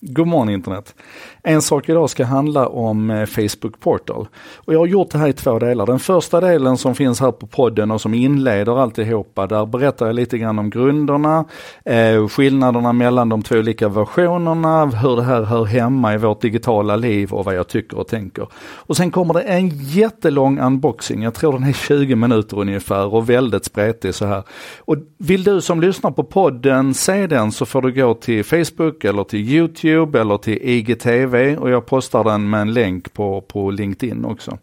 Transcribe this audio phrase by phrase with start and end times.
[0.00, 0.94] God morgon internet!
[1.42, 4.26] En sak idag ska handla om eh, Facebook Portal.
[4.56, 5.86] Och jag har gjort det här i två delar.
[5.86, 10.14] Den första delen som finns här på podden och som inleder alltihopa, där berättar jag
[10.14, 11.44] lite grann om grunderna,
[11.84, 16.96] eh, skillnaderna mellan de två olika versionerna, hur det här hör hemma i vårt digitala
[16.96, 18.48] liv och vad jag tycker och tänker.
[18.76, 23.30] Och sen kommer det en jättelång unboxing, jag tror den är 20 minuter ungefär och
[23.30, 24.42] väldigt spretig så här.
[24.78, 29.04] Och vill du som lyssnar på podden se den så får du gå till Facebook
[29.04, 33.40] eller till Youtube Youtube eller till IGTV och jag postar den med en länk på,
[33.40, 34.58] på LinkedIn också.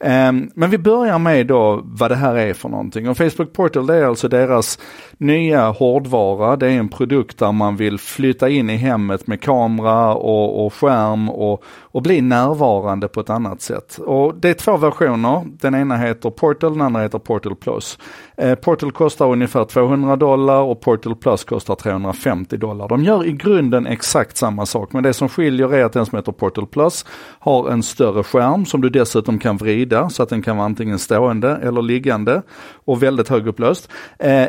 [0.00, 3.08] Ehm, men vi börjar med då vad det här är för någonting.
[3.08, 4.78] Och Facebook Portal det är alltså deras
[5.18, 6.56] nya hårdvara.
[6.56, 10.74] Det är en produkt där man vill flytta in i hemmet med kamera och, och
[10.74, 11.62] skärm och,
[11.96, 13.98] och bli närvarande på ett annat sätt.
[13.98, 15.42] Och det är två versioner.
[15.46, 17.98] Den ena heter Portal, den andra heter Portal Plus.
[18.36, 22.88] Eh, Portal kostar ungefär 200 dollar och Portal Plus kostar 350 dollar.
[22.88, 26.16] De gör i grunden exakt samma sak, men det som skiljer är att den som
[26.16, 27.04] heter Portal Plus
[27.38, 30.98] har en större skärm som du dessutom kan vrida så att den kan vara antingen
[30.98, 32.42] stående eller liggande
[32.84, 33.88] och väldigt högupplöst.
[34.18, 34.46] Eh,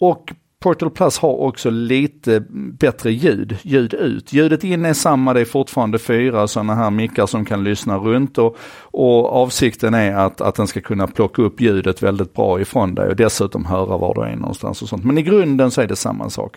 [0.00, 0.32] och
[0.66, 2.44] Portal Plus har också lite
[2.78, 4.32] bättre ljud, ljud ut.
[4.32, 8.38] Ljudet in är samma, det är fortfarande fyra sådana här mickar som kan lyssna runt
[8.38, 12.94] och, och avsikten är att, att den ska kunna plocka upp ljudet väldigt bra ifrån
[12.94, 15.04] dig och dessutom höra var du är någonstans och sånt.
[15.04, 16.56] Men i grunden så är det samma sak.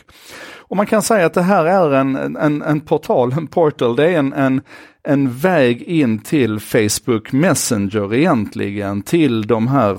[0.70, 4.06] Och man kan säga att det här är en, en, en portal, en portal, det
[4.06, 4.62] är en, en,
[5.04, 9.98] en väg in till Facebook Messenger egentligen, till de här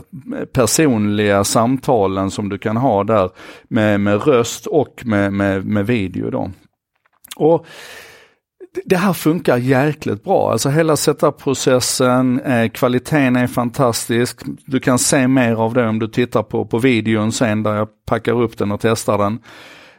[0.53, 3.31] personliga samtalen som du kan ha där
[3.69, 6.51] med, med röst och med, med, med video då.
[7.37, 7.67] Och
[8.85, 10.53] det här funkar jäkligt bra.
[10.53, 14.41] Alltså hela setup-processen, eh, kvaliteten är fantastisk.
[14.67, 17.89] Du kan se mer av det om du tittar på, på videon sen där jag
[18.07, 19.39] packar upp den och testar den.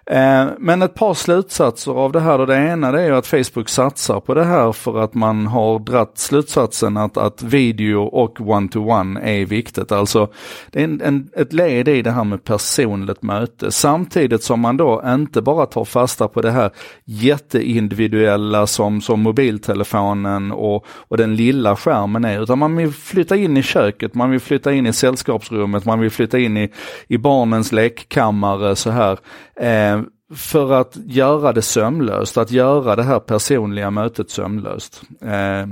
[0.05, 3.69] Eh, men ett par slutsatser av det här och det ena det är att Facebook
[3.69, 9.19] satsar på det här för att man har dratt slutsatsen att, att video och one-to-one
[9.19, 9.91] -one är viktigt.
[9.91, 10.27] Alltså
[10.71, 14.77] det är en, en, ett led i det här med personligt möte samtidigt som man
[14.77, 16.71] då inte bara tar fasta på det här
[17.05, 23.57] jätteindividuella som, som mobiltelefonen och, och den lilla skärmen är utan man vill flytta in
[23.57, 26.71] i köket, man vill flytta in i sällskapsrummet, man vill flytta in i,
[27.07, 29.17] i barnens lekkammare så här.
[29.55, 30.00] Eh,
[30.35, 35.01] för att göra det sömlöst, att göra det här personliga mötet sömlöst.
[35.21, 35.67] Eh,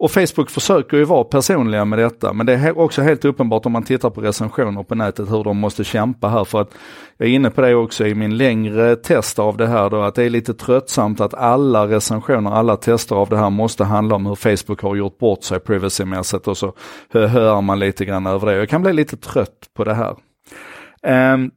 [0.00, 3.72] och Facebook försöker ju vara personliga med detta, men det är också helt uppenbart om
[3.72, 6.70] man tittar på recensioner på nätet hur de måste kämpa här för att
[7.16, 10.14] jag är inne på det också i min längre test av det här då, att
[10.14, 14.26] det är lite tröttsamt att alla recensioner, alla tester av det här måste handla om
[14.26, 16.72] hur Facebook har gjort bort sig privacymässigt och så
[17.10, 18.56] hör man lite grann över det.
[18.56, 20.16] Jag kan bli lite trött på det här.
[21.34, 21.50] Um,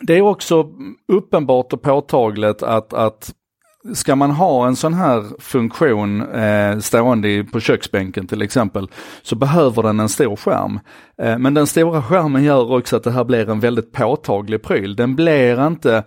[0.00, 0.68] det är också
[1.08, 3.34] uppenbart och påtagligt att, att
[3.94, 8.88] ska man ha en sån här funktion eh, stående på köksbänken till exempel,
[9.22, 10.80] så behöver den en stor skärm.
[11.22, 14.96] Eh, men den stora skärmen gör också att det här blir en väldigt påtaglig pryl.
[14.96, 16.04] Den blir inte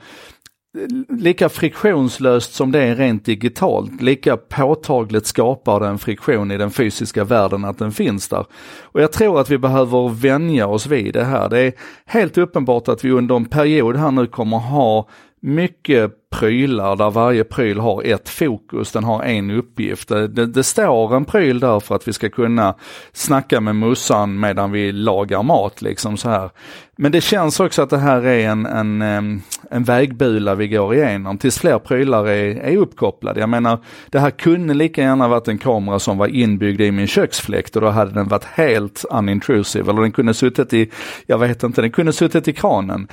[1.10, 7.24] lika friktionslöst som det är rent digitalt, lika påtagligt skapar den friktion i den fysiska
[7.24, 8.46] världen att den finns där.
[8.82, 11.50] Och jag tror att vi behöver vänja oss vid det här.
[11.50, 11.74] Det är
[12.06, 15.08] helt uppenbart att vi under en period här nu kommer ha
[15.42, 20.10] mycket prylar där varje pryl har ett fokus, den har en uppgift.
[20.10, 22.76] Det, det, står en pryl där för att vi ska kunna
[23.12, 26.50] snacka med mussan medan vi lagar mat liksom så här.
[26.96, 29.42] Men det känns också att det här är en, en,
[29.72, 33.40] en vägbula vi går igenom tills fler prylar är, är uppkopplade.
[33.40, 33.80] Jag menar,
[34.10, 37.82] det här kunde lika gärna varit en kamera som var inbyggd i min köksfläkt och
[37.82, 39.92] då hade den varit helt unintrusive.
[39.92, 40.92] Eller den kunde suttit i,
[41.26, 43.08] jag vet inte, den kunde suttit i kranen.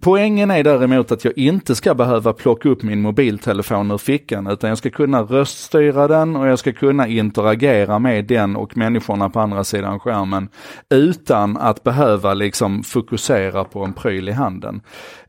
[0.00, 4.68] Poängen är däremot att jag inte ska behöva plocka upp min mobiltelefon ur fickan utan
[4.68, 9.40] jag ska kunna röststyra den och jag ska kunna interagera med den och människorna på
[9.40, 10.48] andra sidan skärmen
[10.90, 14.80] utan att behöva liksom fokusera på en pryl i handen.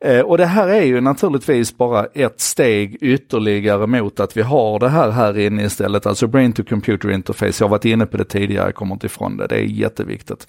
[0.02, 4.80] Eh, och det här är ju naturligtvis bara ett steg ytterligare mot att vi har
[4.80, 7.54] det här här inne istället, alltså brain to computer interface.
[7.60, 10.48] Jag har varit inne på det tidigare, jag kommer inte ifrån det, det är jätteviktigt.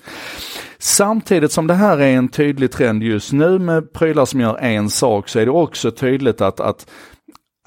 [0.81, 4.91] Samtidigt som det här är en tydlig trend just nu med prylar som gör en
[4.91, 6.87] sak så är det också tydligt att, att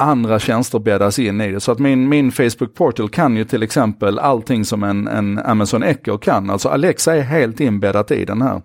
[0.01, 1.59] andra tjänster bäddas in i det.
[1.59, 5.83] Så att min, min Facebook Portal kan ju till exempel allting som en, en Amazon
[5.83, 6.49] Echo kan.
[6.49, 8.61] Alltså Alexa är helt inbäddat i den här.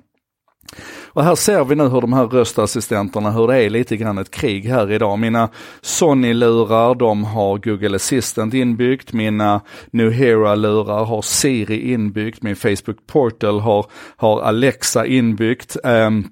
[1.16, 4.30] Och här ser vi nu hur de här röstassistenterna, hur det är lite grann ett
[4.30, 5.18] krig här idag.
[5.18, 5.48] Mina
[5.80, 9.12] Sony-lurar, de har Google Assistant inbyggt.
[9.12, 9.60] Mina
[9.90, 12.42] Nuhera-lurar har Siri inbyggt.
[12.42, 13.86] Min Facebook Portal har,
[14.16, 15.76] har Alexa inbyggt.
[15.84, 16.28] Um,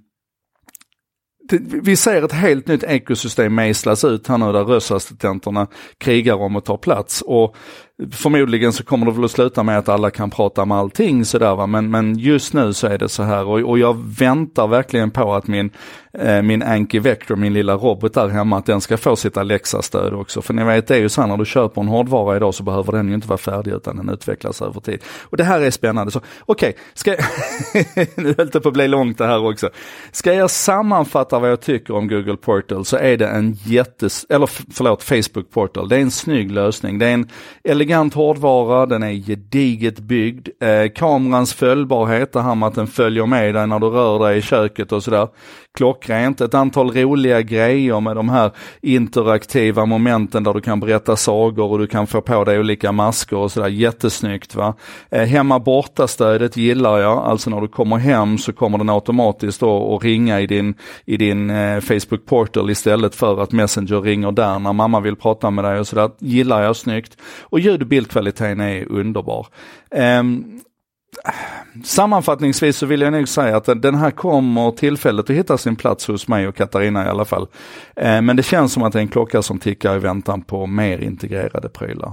[1.83, 5.67] vi ser ett helt nytt ekosystem mejslas ut här nu där röstassistenterna
[5.99, 7.23] krigar om att ta plats.
[7.27, 7.57] Och
[8.13, 11.55] Förmodligen så kommer det väl att sluta med att alla kan prata med allting sådär
[11.55, 15.11] va, men, men just nu så är det så här och, och jag väntar verkligen
[15.11, 15.71] på att min,
[16.19, 20.15] eh, min Anki Vector, min lilla robot där hemma, att den ska få sitt Alexa-stöd
[20.15, 20.43] också.
[20.43, 22.63] För ni vet, det är ju så här när du köper en hårdvara idag så
[22.63, 24.99] behöver den ju inte vara färdig utan den utvecklas över tid.
[25.23, 26.13] Och det här är spännande.
[26.13, 27.25] Så okej, okay, ska jag,
[28.25, 29.71] nu höll det på att bli långt det här också.
[30.13, 34.51] Ska jag sammanfatta vad jag tycker om Google Portal så är det en jättes, eller
[34.73, 35.89] förlåt, Facebook Portal.
[35.89, 36.99] Det är en snygg lösning.
[36.99, 37.29] Det är en
[37.85, 40.49] elegant hårdvara, den är gediget byggd.
[40.61, 44.39] Eh, kamerans följbarhet, det här med att den följer med dig när du rör dig
[44.39, 45.29] i köket och sådär.
[45.79, 48.51] Klockrent, ett antal roliga grejer med de här
[48.83, 53.37] interaktiva momenten där du kan berätta sagor och du kan få på dig olika masker
[53.37, 53.69] och sådär.
[53.69, 54.75] Jättesnyggt va.
[55.11, 59.97] Eh, hemma borta-stödet gillar jag, alltså när du kommer hem så kommer den automatiskt då
[59.97, 64.59] att ringa i din, i din eh, Facebook Portal istället för att Messenger ringer där
[64.59, 66.11] när mamma vill prata med dig och sådär.
[66.19, 67.17] Gillar jag snyggt.
[67.43, 69.47] Och ljud och bildkvaliteten är underbar.
[69.91, 70.61] Um,
[71.85, 76.07] Sammanfattningsvis så vill jag nog säga att den här kommer tillfället att hitta sin plats
[76.07, 77.47] hos mig och Katarina i alla fall.
[77.97, 80.67] Ehm, men det känns som att det är en klocka som tickar i väntan på
[80.67, 82.13] mer integrerade prylar.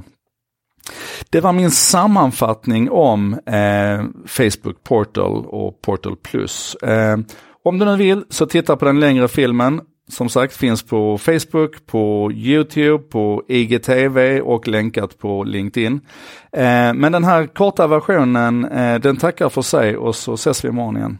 [1.29, 6.75] Det var min sammanfattning om eh, Facebook Portal och Portal Plus.
[6.75, 7.17] Eh,
[7.63, 9.81] om du nu vill så titta på den längre filmen
[10.11, 16.01] som sagt finns på Facebook, på Youtube, på IGTV och länkat på LinkedIn.
[16.51, 20.69] Eh, men den här korta versionen, eh, den tackar för sig och så ses vi
[20.69, 21.17] imorgon igen.